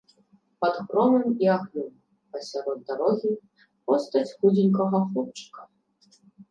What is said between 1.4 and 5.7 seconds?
і агнём, пасярод дарогі, постаць худзенькага хлопчыка.